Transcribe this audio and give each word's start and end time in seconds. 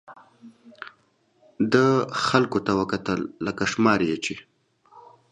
ده 1.71 1.87
خلکو 2.27 2.59
ته 2.65 2.71
وکتل، 2.81 3.19
لکه 3.45 3.63
شماري 3.71 4.07
یې 4.11 4.17
چې. 4.25 4.35